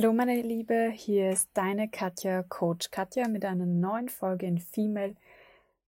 [0.00, 5.16] Hallo meine Liebe, hier ist deine Katja, Coach Katja mit einer neuen Folge in Female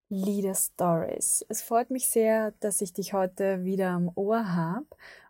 [0.08, 1.46] Leader Stories.
[1.48, 4.86] Es freut mich sehr, dass ich dich heute wieder am Ohr habe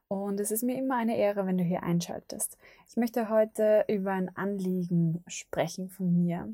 [0.08, 2.56] und es ist mir immer eine Ehre, wenn du hier einschaltest.
[2.88, 6.48] Ich möchte heute über ein Anliegen sprechen von mir.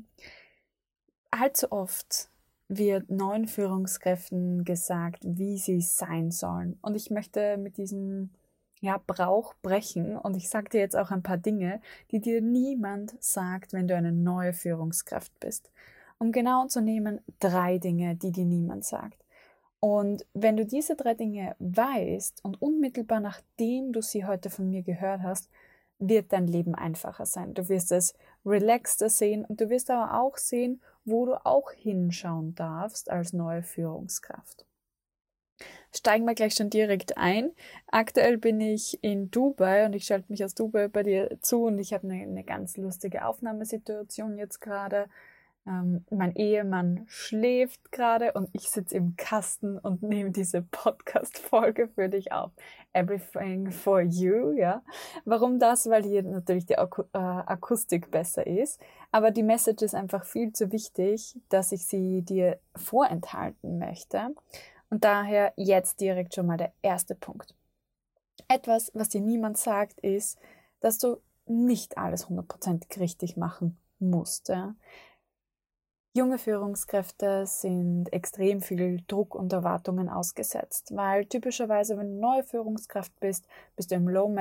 [1.31, 2.27] Allzu oft
[2.67, 8.31] wird neuen Führungskräften gesagt, wie sie sein sollen und ich möchte mit diesem
[8.79, 10.17] ja, Brauch brechen.
[10.17, 11.81] Und ich sage dir jetzt auch ein paar Dinge,
[12.11, 15.71] die dir niemand sagt, wenn du eine neue Führungskraft bist.
[16.19, 19.23] Um genau zu nehmen, drei Dinge, die dir niemand sagt.
[19.79, 24.81] Und wenn du diese drei Dinge weißt und unmittelbar nachdem du sie heute von mir
[24.81, 25.49] gehört hast,
[25.99, 27.53] wird dein Leben einfacher sein.
[27.53, 28.15] Du wirst es
[28.45, 33.63] relaxter sehen und du wirst aber auch sehen, wo du auch hinschauen darfst als neue
[33.63, 34.65] Führungskraft
[35.95, 37.51] steigen wir gleich schon direkt ein.
[37.87, 41.79] Aktuell bin ich in Dubai und ich schalte mich aus Dubai bei dir zu und
[41.79, 45.07] ich habe eine, eine ganz lustige Aufnahmesituation jetzt gerade.
[45.67, 52.07] Ähm, mein Ehemann schläft gerade und ich sitze im Kasten und nehme diese Podcast-Folge für
[52.07, 52.51] dich auf.
[52.93, 54.81] Everything for you, ja.
[55.25, 55.89] Warum das?
[55.89, 58.79] Weil hier natürlich die Ak äh, Akustik besser ist.
[59.11, 64.33] Aber die Message ist einfach viel zu wichtig, dass ich sie dir vorenthalten möchte.
[64.89, 67.55] Und daher jetzt direkt schon mal der erste Punkt.
[68.47, 70.39] Etwas, was dir niemand sagt, ist,
[70.79, 74.49] dass du nicht alles hundertprozentig richtig machen musst.
[74.49, 74.75] Ja?
[76.17, 83.11] Junge Führungskräfte sind extrem viel Druck und Erwartungen ausgesetzt, weil typischerweise, wenn du neue Führungskraft
[83.19, 84.35] bist, bist du im Low,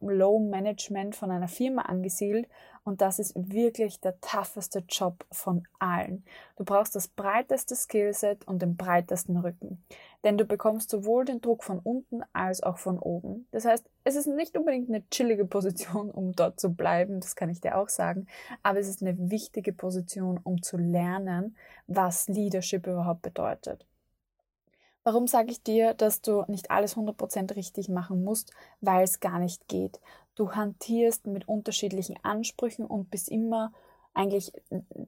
[0.00, 2.48] Low Management von einer Firma angesiedelt
[2.84, 6.24] und das ist wirklich der tougheste Job von allen.
[6.56, 9.84] Du brauchst das breiteste Skillset und den breitesten Rücken.
[10.24, 13.46] Denn du bekommst sowohl den Druck von unten als auch von oben.
[13.52, 17.50] Das heißt, es ist nicht unbedingt eine chillige Position, um dort zu bleiben, das kann
[17.50, 18.26] ich dir auch sagen,
[18.62, 21.56] aber es ist eine wichtige Position, um zu lernen,
[21.86, 23.86] was Leadership überhaupt bedeutet.
[25.04, 28.52] Warum sage ich dir, dass du nicht alles 100% richtig machen musst?
[28.82, 30.00] Weil es gar nicht geht.
[30.34, 33.72] Du hantierst mit unterschiedlichen Ansprüchen und bist immer
[34.14, 34.52] eigentlich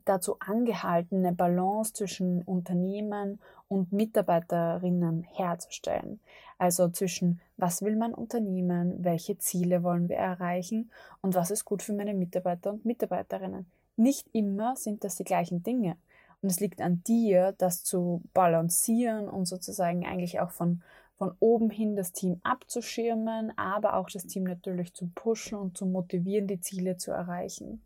[0.04, 6.20] dazu angehalten, eine Balance zwischen Unternehmen und Mitarbeiterinnen herzustellen.
[6.58, 10.90] Also zwischen was will mein Unternehmen, welche Ziele wollen wir erreichen
[11.22, 13.66] und was ist gut für meine Mitarbeiter und Mitarbeiterinnen.
[13.96, 15.96] Nicht immer sind das die gleichen Dinge.
[16.42, 20.82] Und es liegt an dir, das zu balancieren und sozusagen eigentlich auch von
[21.20, 25.84] von oben hin das Team abzuschirmen, aber auch das Team natürlich zu pushen und zu
[25.84, 27.82] motivieren, die Ziele zu erreichen.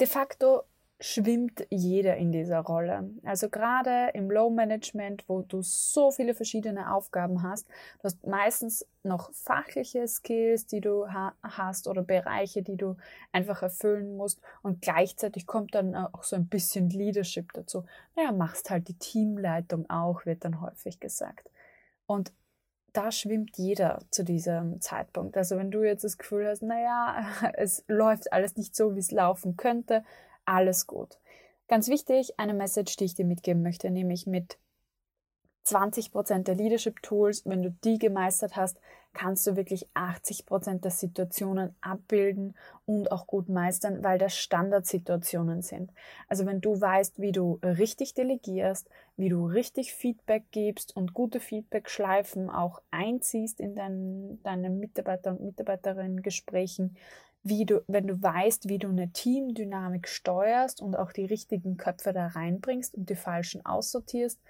[0.00, 0.64] De facto
[1.00, 3.10] schwimmt jeder in dieser Rolle.
[3.24, 8.86] Also gerade im Low Management, wo du so viele verschiedene Aufgaben hast, du hast meistens
[9.02, 12.96] noch fachliche Skills, die du ha hast oder Bereiche, die du
[13.32, 17.84] einfach erfüllen musst und gleichzeitig kommt dann auch so ein bisschen Leadership dazu.
[18.14, 21.48] Naja, machst halt die Teamleitung auch, wird dann häufig gesagt.
[22.06, 22.32] Und
[22.92, 25.36] da schwimmt jeder zu diesem Zeitpunkt.
[25.36, 29.10] Also wenn du jetzt das Gefühl hast, naja, es läuft alles nicht so, wie es
[29.10, 30.04] laufen könnte,
[30.44, 31.18] alles gut.
[31.68, 34.58] Ganz wichtig, eine Message, die ich dir mitgeben möchte, nämlich mit
[35.66, 38.78] 20% der Leadership Tools, wenn du die gemeistert hast,
[39.12, 42.54] kannst du wirklich 80% der Situationen abbilden
[42.86, 45.92] und auch gut meistern, weil das Standardsituationen sind.
[46.28, 51.40] Also wenn du weißt, wie du richtig delegierst, wie du richtig Feedback gibst und gute
[51.40, 56.96] Feedback-Schleifen auch einziehst in dein, deine Mitarbeiter- und Mitarbeiterinnen-Gesprächen,
[57.42, 62.12] wie du, wenn du weißt, wie du eine Teamdynamik steuerst und auch die richtigen Köpfe
[62.12, 64.40] da reinbringst und die falschen aussortierst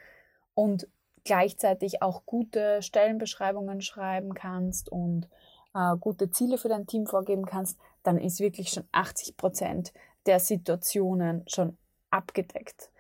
[0.55, 0.89] und
[1.25, 5.29] gleichzeitig auch gute Stellenbeschreibungen schreiben kannst und
[5.75, 9.93] äh, gute Ziele für dein Team vorgeben kannst, dann ist wirklich schon 80 Prozent
[10.27, 11.77] der Situationen schon
[12.11, 12.91] abgedeckt.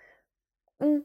[0.79, 1.05] Hm,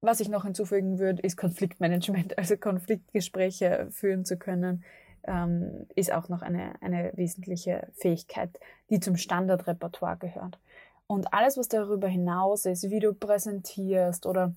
[0.00, 4.84] was ich noch hinzufügen würde, ist Konfliktmanagement, also Konfliktgespräche führen zu können,
[5.24, 8.58] ähm, ist auch noch eine, eine wesentliche Fähigkeit,
[8.88, 10.58] die zum Standardrepertoire gehört.
[11.06, 14.54] Und alles, was darüber hinaus ist, wie du präsentierst oder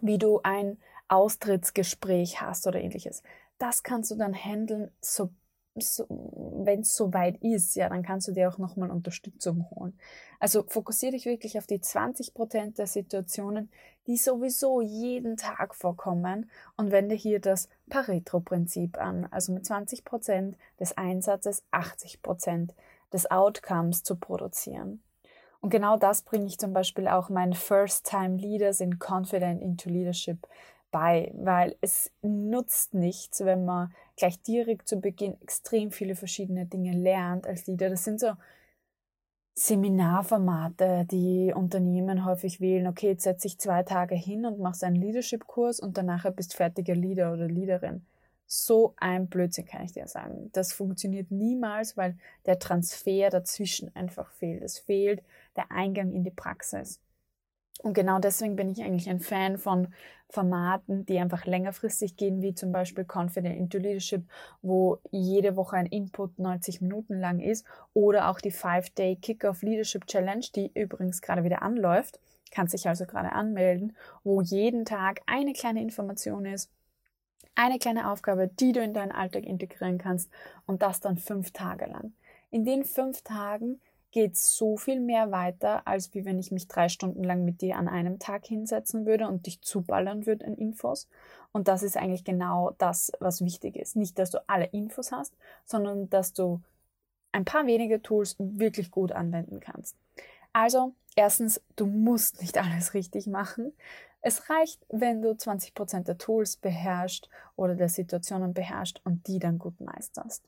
[0.00, 0.78] wie du ein
[1.10, 3.22] Austrittsgespräch hast oder ähnliches.
[3.58, 5.30] Das kannst du dann handeln, so,
[5.76, 9.98] so, wenn es soweit ist, ja, dann kannst du dir auch nochmal Unterstützung holen.
[10.38, 13.70] Also fokussiere dich wirklich auf die 20 Prozent der Situationen,
[14.06, 19.26] die sowieso jeden Tag vorkommen und wende hier das Pareto-Prinzip an.
[19.30, 22.74] Also mit 20 Prozent des Einsatzes 80 Prozent
[23.12, 25.02] des Outcomes zu produzieren.
[25.60, 30.46] Und genau das bringe ich zum Beispiel auch meinen First-Time Leaders in Confident into Leadership
[30.90, 36.92] bei, weil es nutzt nichts, wenn man gleich direkt zu Beginn extrem viele verschiedene Dinge
[36.92, 37.90] lernt als Leader.
[37.90, 38.32] Das sind so
[39.54, 42.86] Seminarformate, die Unternehmen häufig wählen.
[42.86, 46.94] Okay, jetzt setze ich zwei Tage hin und mache einen Leadership-Kurs und danach bist fertiger
[46.94, 48.06] Leader oder Leaderin.
[48.46, 50.50] So ein Blödsinn kann ich dir sagen.
[50.52, 52.16] Das funktioniert niemals, weil
[52.46, 54.62] der Transfer dazwischen einfach fehlt.
[54.62, 55.22] Es fehlt
[55.56, 56.98] der Eingang in die Praxis.
[57.82, 59.88] Und genau deswegen bin ich eigentlich ein Fan von
[60.28, 64.22] Formaten, die einfach längerfristig gehen, wie zum Beispiel Confident into Leadership,
[64.62, 70.06] wo jede Woche ein Input 90 Minuten lang ist, oder auch die 5-Day Kickoff Leadership
[70.06, 72.20] Challenge, die übrigens gerade wieder anläuft.
[72.50, 76.70] Kannst dich also gerade anmelden, wo jeden Tag eine kleine Information ist,
[77.54, 80.30] eine kleine Aufgabe, die du in deinen Alltag integrieren kannst
[80.66, 82.12] und das dann fünf Tage lang.
[82.50, 83.80] In den fünf Tagen
[84.10, 87.76] geht so viel mehr weiter, als wie wenn ich mich drei Stunden lang mit dir
[87.76, 91.08] an einem Tag hinsetzen würde und dich zuballern würde in Infos.
[91.52, 93.96] Und das ist eigentlich genau das, was wichtig ist.
[93.96, 95.34] Nicht, dass du alle Infos hast,
[95.64, 96.60] sondern dass du
[97.32, 99.96] ein paar wenige Tools wirklich gut anwenden kannst.
[100.52, 103.72] Also, erstens, du musst nicht alles richtig machen.
[104.22, 109.58] Es reicht, wenn du 20% der Tools beherrschst oder der Situationen beherrschst und die dann
[109.58, 110.44] gut meisterst.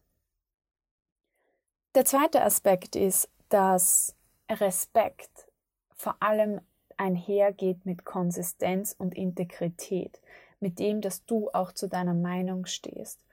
[1.95, 4.17] Der zweite Aspekt ist, dass
[4.51, 5.49] Respekt
[5.95, 6.61] vor allem
[6.97, 10.21] einhergeht mit Konsistenz und Integrität,
[10.61, 13.25] mit dem, dass du auch zu deiner Meinung stehst.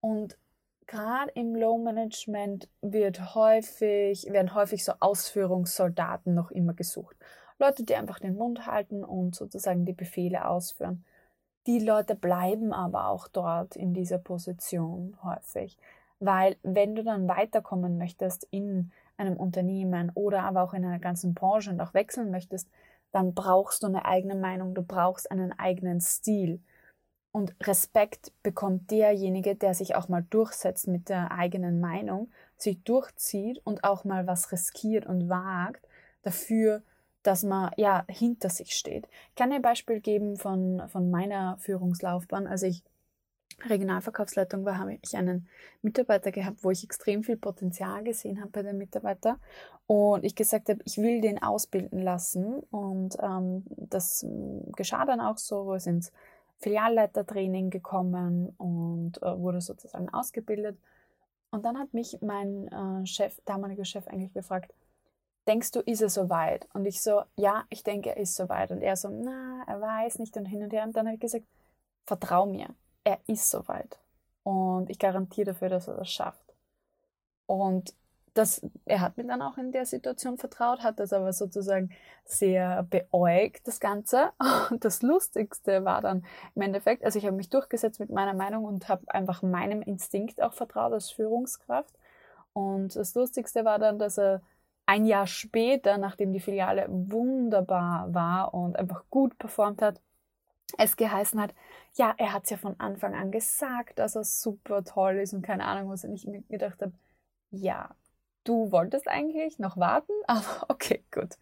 [0.00, 0.36] Und
[0.86, 7.16] gerade im Low Management wird häufig, werden häufig so Ausführungssoldaten noch immer gesucht.
[7.58, 11.04] Leute, die einfach den Mund halten und sozusagen die Befehle ausführen.
[11.66, 15.78] Die Leute bleiben aber auch dort in dieser Position häufig,
[16.18, 21.34] weil wenn du dann weiterkommen möchtest in einem Unternehmen oder aber auch in einer ganzen
[21.34, 22.68] Branche und auch wechseln möchtest,
[23.12, 26.60] dann brauchst du eine eigene Meinung, du brauchst einen eigenen Stil.
[27.30, 33.60] Und Respekt bekommt derjenige, der sich auch mal durchsetzt mit der eigenen Meinung, sich durchzieht
[33.64, 35.86] und auch mal was riskiert und wagt
[36.22, 36.82] dafür,
[37.22, 39.08] dass man ja hinter sich steht.
[39.30, 42.46] Ich kann dir ein Beispiel geben von, von meiner Führungslaufbahn.
[42.46, 42.82] Als ich
[43.68, 45.48] Regionalverkaufsleitung war, habe ich einen
[45.82, 49.38] Mitarbeiter gehabt, wo ich extrem viel Potenzial gesehen habe bei dem Mitarbeiter.
[49.86, 52.60] Und ich gesagt habe, ich will den ausbilden lassen.
[52.70, 54.26] Und ähm, das
[54.76, 56.12] geschah dann auch so, wo es ins
[56.58, 60.78] Filialleitertraining gekommen und äh, wurde sozusagen ausgebildet.
[61.50, 64.72] Und dann hat mich mein äh, Chef, damaliger Chef eigentlich gefragt,
[65.46, 66.68] denkst du, ist er soweit?
[66.72, 70.18] Und ich so, ja, ich denke, er ist soweit und er so, na, er weiß
[70.18, 70.36] nicht.
[70.36, 70.84] Und hin und her.
[70.84, 71.44] Und dann habe ich gesagt,
[72.06, 72.68] vertrau mir
[73.04, 73.98] er ist soweit.
[74.42, 76.54] Und ich garantiere dafür, dass er das schafft.
[77.46, 77.94] Und
[78.34, 81.90] das, er hat mir dann auch in der Situation vertraut, hat das aber sozusagen
[82.24, 84.32] sehr beäugt, das Ganze.
[84.70, 88.64] Und das Lustigste war dann im Endeffekt, also ich habe mich durchgesetzt mit meiner Meinung
[88.64, 91.94] und habe einfach meinem Instinkt auch vertraut als Führungskraft.
[92.54, 94.40] Und das Lustigste war dann, dass er
[94.86, 100.00] ein Jahr später, nachdem die Filiale wunderbar war und einfach gut performt hat,
[100.78, 101.54] es geheißen hat,
[101.94, 105.42] ja, er hat es ja von Anfang an gesagt, dass er super toll ist und
[105.42, 106.92] keine Ahnung, was ich mir gedacht habe,
[107.50, 107.94] ja,
[108.44, 111.38] du wolltest eigentlich noch warten, aber okay, gut.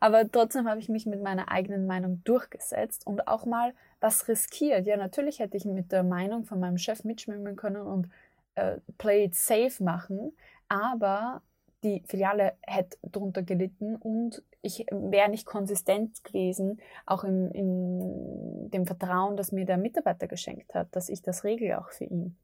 [0.00, 4.86] Aber trotzdem habe ich mich mit meiner eigenen Meinung durchgesetzt und auch mal was riskiert.
[4.86, 8.08] Ja, natürlich hätte ich mit der Meinung von meinem Chef mitschwimmen können und
[8.54, 10.32] äh, play it safe machen,
[10.68, 11.42] aber
[11.82, 18.86] die Filiale hätte darunter gelitten und ich wäre nicht konsistent gewesen, auch in, in dem
[18.86, 22.36] Vertrauen, das mir der Mitarbeiter geschenkt hat, dass ich das regle auch für ihn.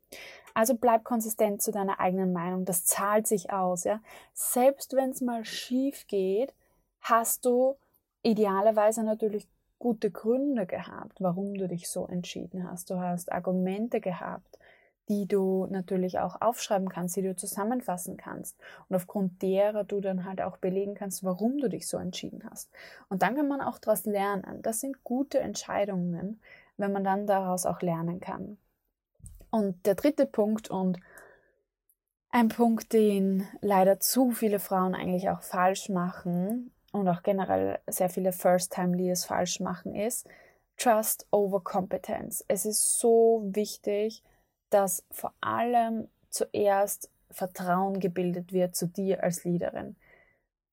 [0.54, 3.84] Also bleib konsistent zu deiner eigenen Meinung, das zahlt sich aus.
[3.84, 4.00] Ja?
[4.32, 6.54] Selbst wenn es mal schief geht,
[7.00, 7.76] hast du
[8.22, 9.46] idealerweise natürlich
[9.78, 12.90] gute Gründe gehabt, warum du dich so entschieden hast.
[12.90, 14.58] Du hast Argumente gehabt
[15.08, 18.56] die du natürlich auch aufschreiben kannst, die du zusammenfassen kannst
[18.88, 22.70] und aufgrund derer du dann halt auch belegen kannst, warum du dich so entschieden hast.
[23.08, 24.62] Und dann kann man auch daraus lernen.
[24.62, 26.40] Das sind gute Entscheidungen,
[26.76, 28.58] wenn man dann daraus auch lernen kann.
[29.50, 30.98] Und der dritte Punkt und
[32.30, 38.10] ein Punkt, den leider zu viele Frauen eigentlich auch falsch machen und auch generell sehr
[38.10, 40.26] viele First-Time-Leaders falsch machen, ist
[40.76, 42.44] Trust over Competence.
[42.48, 44.22] Es ist so wichtig,
[44.70, 49.96] dass vor allem zuerst Vertrauen gebildet wird zu dir als Leaderin.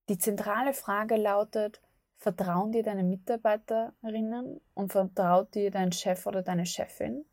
[0.08, 1.80] Die zentrale Frage lautet,
[2.18, 7.24] vertrauen dir deine Mitarbeiterinnen und vertraut dir dein Chef oder deine Chefin?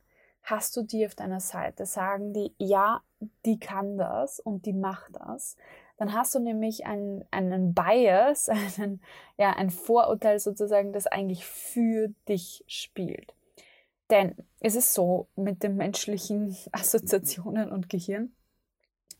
[0.43, 1.85] Hast du die auf deiner Seite?
[1.85, 3.01] Sagen die, ja,
[3.45, 5.55] die kann das und die macht das.
[5.97, 9.01] Dann hast du nämlich einen, einen Bias, einen,
[9.37, 13.35] ja, ein Vorurteil sozusagen, das eigentlich für dich spielt.
[14.11, 18.35] Denn es ist so mit den menschlichen Assoziationen und Gehirn,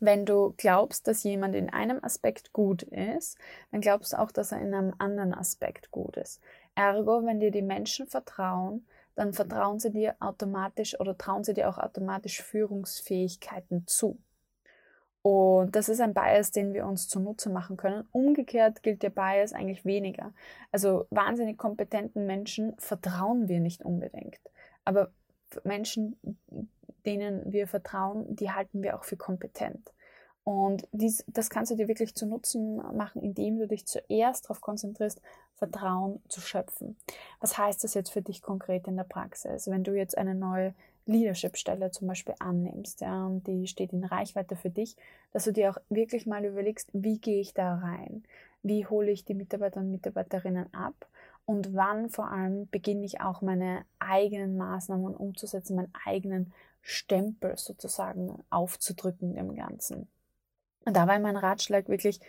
[0.01, 3.37] wenn du glaubst, dass jemand in einem Aspekt gut ist,
[3.71, 6.41] dann glaubst du auch, dass er in einem anderen Aspekt gut ist.
[6.75, 11.69] Ergo, wenn dir die Menschen vertrauen, dann vertrauen sie dir automatisch oder trauen sie dir
[11.69, 14.17] auch automatisch Führungsfähigkeiten zu.
[15.21, 18.07] Und das ist ein Bias, den wir uns zunutze machen können.
[18.11, 20.33] Umgekehrt gilt der Bias eigentlich weniger.
[20.71, 24.39] Also wahnsinnig kompetenten Menschen vertrauen wir nicht unbedingt.
[24.85, 25.11] Aber
[25.63, 26.17] Menschen,
[27.05, 29.91] denen wir vertrauen, die halten wir auch für kompetent.
[30.43, 34.61] Und dies, das kannst du dir wirklich zu Nutzen machen, indem du dich zuerst darauf
[34.61, 35.21] konzentrierst,
[35.55, 36.97] Vertrauen zu schöpfen.
[37.39, 39.67] Was heißt das jetzt für dich konkret in der Praxis?
[39.67, 40.73] Wenn du jetzt eine neue
[41.05, 44.95] Leadership-Stelle zum Beispiel annimmst, ja, und die steht in Reichweite für dich,
[45.31, 48.23] dass du dir auch wirklich mal überlegst, wie gehe ich da rein?
[48.63, 51.07] Wie hole ich die Mitarbeiter und Mitarbeiterinnen ab?
[51.45, 58.43] Und wann vor allem beginne ich auch meine eigenen Maßnahmen umzusetzen, meinen eigenen Stempel sozusagen
[58.49, 60.07] aufzudrücken im Ganzen.
[60.85, 62.19] Und da war mein Ratschlag wirklich,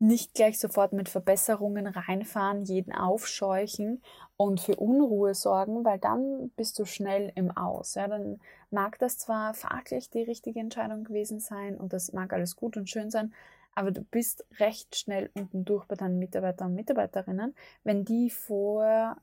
[0.00, 4.00] nicht gleich sofort mit Verbesserungen reinfahren, jeden aufscheuchen
[4.36, 7.96] und für Unruhe sorgen, weil dann bist du schnell im Aus.
[7.96, 12.54] Ja, dann mag das zwar fachlich die richtige Entscheidung gewesen sein und das mag alles
[12.54, 13.34] gut und schön sein,
[13.78, 17.54] aber du bist recht schnell unten durch bei deinen Mitarbeitern und Mitarbeiterinnen,
[17.84, 19.16] wenn die vor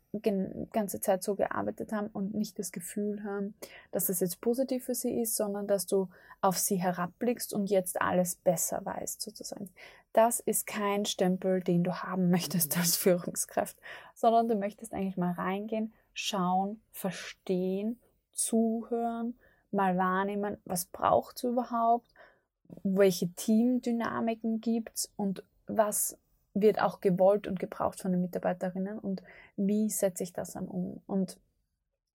[0.71, 3.53] ganze Zeit so gearbeitet haben und nicht das Gefühl haben,
[3.91, 6.07] dass das jetzt positiv für sie ist, sondern dass du
[6.39, 9.69] auf sie herabblickst und jetzt alles besser weißt, sozusagen.
[10.13, 13.75] Das ist kein Stempel, den du haben möchtest als Führungskraft,
[14.13, 18.00] sondern du möchtest eigentlich mal reingehen, schauen, verstehen,
[18.31, 19.38] zuhören,
[19.71, 22.14] mal wahrnehmen, was braucht es überhaupt
[22.84, 26.17] welche Teamdynamiken gibt es und was
[26.53, 29.22] wird auch gewollt und gebraucht von den Mitarbeiterinnen und
[29.57, 31.01] wie setze ich das dann um.
[31.05, 31.38] Und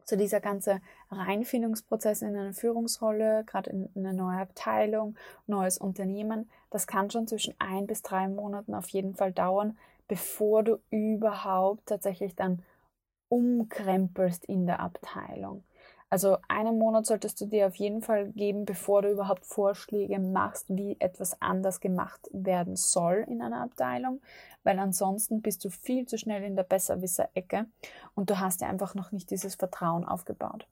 [0.04, 0.80] so dieser ganze
[1.11, 5.16] Reinfindungsprozess in eine Führungsrolle, gerade in eine neue Abteilung,
[5.47, 9.78] neues Unternehmen, das kann schon zwischen ein bis drei Monaten auf jeden Fall dauern,
[10.09, 12.62] bevor du überhaupt tatsächlich dann
[13.28, 15.62] umkrempelst in der Abteilung.
[16.12, 20.67] Also einen Monat solltest du dir auf jeden Fall geben, bevor du überhaupt Vorschläge machst,
[20.69, 24.21] wie etwas anders gemacht werden soll in einer Abteilung,
[24.64, 27.67] weil ansonsten bist du viel zu schnell in der Besserwisser-Ecke
[28.17, 30.67] und du hast ja einfach noch nicht dieses Vertrauen aufgebaut.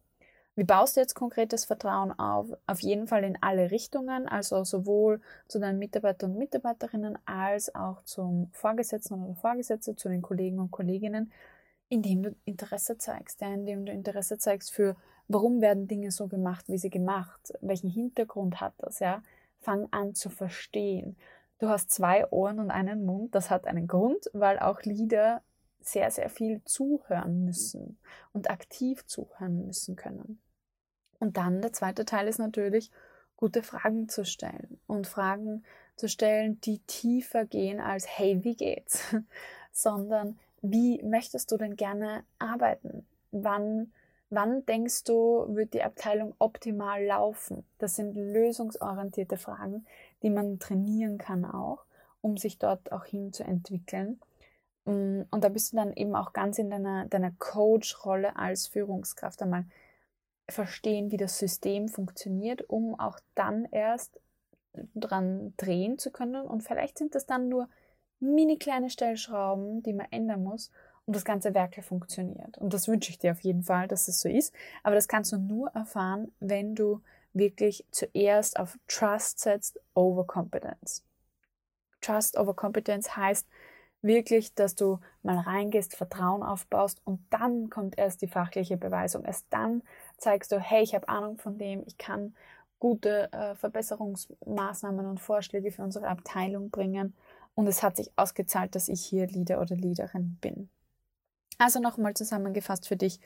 [0.57, 2.49] Wie baust du jetzt konkretes Vertrauen auf?
[2.67, 8.03] Auf jeden Fall in alle Richtungen, also sowohl zu deinen Mitarbeitern und Mitarbeiterinnen als auch
[8.03, 11.31] zum Vorgesetzten oder Vorgesetzten, zu den Kollegen und Kolleginnen,
[11.89, 14.97] indem du Interesse zeigst, ja, indem du Interesse zeigst für
[15.29, 17.53] Warum werden Dinge so gemacht, wie sie gemacht?
[17.61, 18.99] Welchen Hintergrund hat das?
[18.99, 19.23] Ja?
[19.61, 21.17] Fang an zu verstehen.
[21.59, 23.35] Du hast zwei Ohren und einen Mund.
[23.35, 25.43] Das hat einen Grund, weil auch Lieder
[25.81, 27.99] sehr, sehr viel zuhören müssen
[28.33, 30.41] und aktiv zuhören müssen können.
[31.19, 32.91] Und dann der zweite Teil ist natürlich,
[33.37, 35.65] gute Fragen zu stellen und Fragen
[35.97, 39.15] zu stellen, die tiefer gehen als, hey, wie geht's?
[39.73, 43.07] Sondern, wie möchtest du denn gerne arbeiten?
[43.31, 43.93] Wann
[44.31, 47.65] Wann denkst du, wird die Abteilung optimal laufen?
[47.79, 49.87] Das sind lösungsorientierte Fragen,
[50.23, 51.85] die man trainieren kann auch,
[52.21, 54.21] um sich dort auch hin zu entwickeln.
[54.85, 59.41] Mm, und da bist du dann eben auch ganz in deiner, deiner Coach-Rolle als Führungskraft
[59.43, 59.65] einmal
[60.51, 64.21] verstehen, wie das System funktioniert, um auch dann erst
[64.95, 66.47] dran drehen zu können.
[66.47, 67.69] Und vielleicht sind das dann nur
[68.21, 70.71] mini kleine Stellschrauben, die man ändern muss,
[71.09, 72.59] und das ganze Werke funktioniert.
[72.59, 74.55] Und das wünsche ich dir auf jeden Fall, dass es so ist.
[74.83, 77.01] Aber das kannst du nur erfahren, wenn du
[77.33, 81.03] wirklich zuerst auf Trust setzt over Competence.
[82.03, 83.49] Trust over Competence heißt
[84.03, 89.25] wirklich, dass du mal reingehst, Vertrauen aufbaust und dann kommt erst die fachliche Beweisung.
[89.25, 89.83] Erst dann
[90.19, 92.35] zeigst du, hey, ich habe Ahnung von dem, ich kann
[92.79, 97.17] gute äh, Verbesserungsmaßnahmen und Vorschläge für unsere Abteilung bringen
[97.55, 100.69] und es hat sich ausgezahlt, dass ich hier Leader oder Leaderin bin.
[101.59, 103.21] Also nochmal zusammengefasst für dich.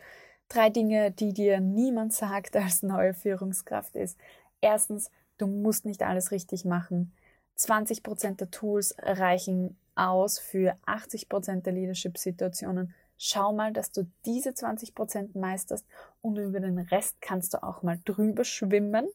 [0.48, 4.18] Drei Dinge, die dir niemand sagt als neue Führungskraft ist.
[4.60, 7.12] Erstens, du musst nicht alles richtig machen.
[7.58, 12.94] 20% der Tools reichen aus für 80% der Leadership-Situationen.
[13.18, 15.86] Schau mal, dass du diese 20% meisterst
[16.22, 19.06] und über den Rest kannst du auch mal drüber schwimmen,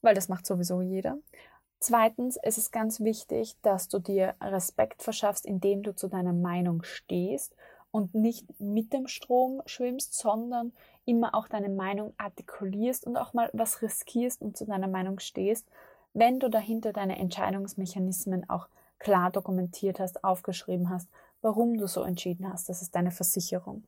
[0.00, 1.18] weil das macht sowieso jeder.
[1.80, 6.82] Zweitens, es ist ganz wichtig, dass du dir Respekt verschaffst, indem du zu deiner Meinung
[6.82, 7.54] stehst
[7.90, 10.72] und nicht mit dem Strom schwimmst, sondern
[11.04, 15.66] immer auch deine Meinung artikulierst und auch mal was riskierst und zu deiner Meinung stehst,
[16.12, 18.68] wenn du dahinter deine Entscheidungsmechanismen auch
[18.98, 21.08] klar dokumentiert hast, aufgeschrieben hast,
[21.40, 22.68] warum du so entschieden hast.
[22.68, 23.84] Das ist deine Versicherung.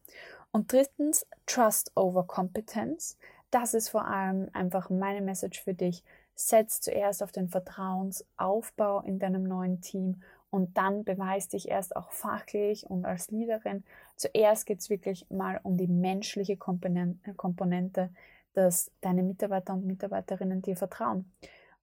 [0.53, 3.17] Und drittens, Trust over Competence.
[3.51, 6.05] Das ist vor allem einfach meine Message für dich.
[6.35, 12.11] Setz zuerst auf den Vertrauensaufbau in deinem neuen Team und dann beweis dich erst auch
[12.11, 13.85] fachlich und als Leaderin.
[14.17, 18.11] Zuerst geht es wirklich mal um die menschliche Komponente,
[18.55, 21.31] dass deine Mitarbeiter und Mitarbeiterinnen dir vertrauen.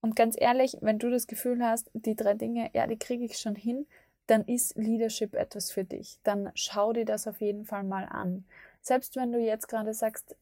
[0.01, 3.37] Und ganz ehrlich, wenn du das Gefühl hast, die drei Dinge, ja, die kriege ich
[3.37, 3.87] schon hin,
[4.27, 6.19] dann ist Leadership etwas für dich.
[6.23, 8.45] Dann schau dir das auf jeden Fall mal an.
[8.81, 10.35] Selbst wenn du jetzt gerade sagst,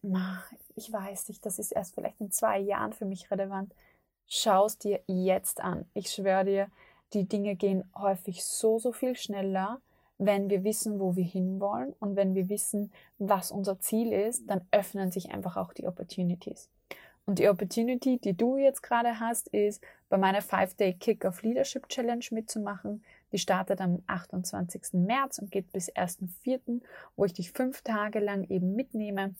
[0.76, 3.74] ich weiß nicht, das ist erst vielleicht in zwei Jahren für mich relevant,
[4.28, 5.86] schau es dir jetzt an.
[5.94, 6.68] Ich schwöre dir,
[7.16, 9.82] die Dinge gehen häufig so, so viel schneller,
[10.18, 14.62] wenn wir wissen, wo wir hinwollen und wenn wir wissen, was unser Ziel ist, dann
[14.72, 16.70] öffnen sich einfach auch die Opportunities.
[17.26, 22.24] Und die Opportunity, die du jetzt gerade hast, ist, bei meiner 5-Day Kick-Off Leadership Challenge
[22.32, 23.04] mitzumachen.
[23.32, 24.94] Die startet am 28.
[24.94, 26.82] März und geht bis 1.4.,
[27.16, 29.34] wo ich dich fünf Tage lang eben mitnehme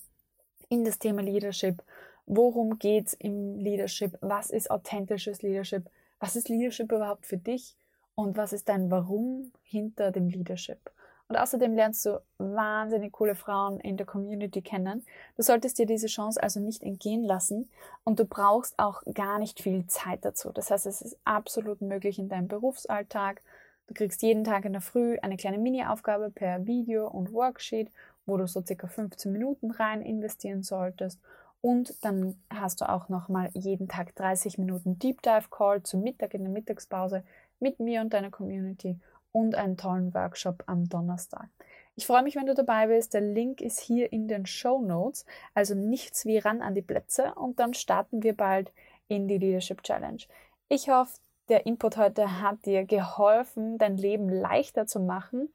[0.70, 1.84] in das Thema Leadership.
[2.26, 4.18] Worum geht es im Leadership?
[4.22, 5.88] Was ist authentisches Leadership?
[6.20, 7.76] Was ist Leadership überhaupt für dich?
[8.16, 10.92] Und was ist dein Warum hinter dem Leadership?
[11.28, 15.04] Und außerdem lernst du wahnsinnig coole Frauen in der Community kennen.
[15.36, 17.70] Du solltest dir diese Chance also nicht entgehen lassen
[18.04, 20.52] und du brauchst auch gar nicht viel Zeit dazu.
[20.52, 23.42] Das heißt, es ist absolut möglich in deinem Berufsalltag.
[23.88, 27.92] Du kriegst jeden Tag in der Früh eine kleine Mini-Aufgabe per Video und Worksheet,
[28.28, 31.20] wo du so circa 15 Minuten rein investieren solltest.
[31.66, 36.36] Und dann hast du auch nochmal jeden Tag 30 Minuten Deep Dive Call zum Mittag
[36.36, 37.24] in der Mittagspause
[37.60, 39.00] mit mir und deiner Community
[39.32, 41.50] und einen tollen Workshop am Donnerstag.
[41.96, 43.16] Ich freue mich, wenn du dabei bist.
[43.16, 45.26] Der Link ist hier in den Show Notes.
[45.56, 48.72] Also nichts wie ran an die Plätze und dann starten wir bald
[49.08, 50.22] in die Leadership Challenge.
[50.70, 51.18] Ich hoffe,
[51.50, 55.50] der Input heute hat dir geholfen, dein Leben leichter zu machen.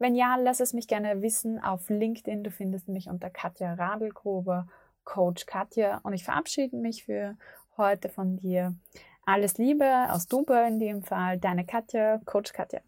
[0.00, 2.42] Wenn ja, lass es mich gerne wissen auf LinkedIn.
[2.42, 4.66] Du findest mich unter Katja Radelgruber,
[5.04, 6.00] Coach Katja.
[6.02, 7.36] Und ich verabschiede mich für
[7.76, 8.74] heute von dir.
[9.24, 11.38] Alles Liebe aus Dubai in dem Fall.
[11.38, 12.80] Deine Katja, Coach Katja.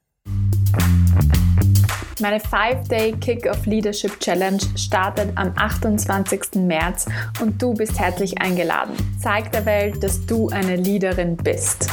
[2.21, 6.63] Meine 5-Day Kick-Off Leadership Challenge startet am 28.
[6.63, 7.07] März
[7.41, 8.95] und du bist herzlich eingeladen.
[9.21, 11.89] Zeig der Welt, dass du eine Leaderin bist.